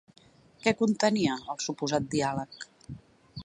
[0.63, 2.67] Què contenia el suposat diàleg?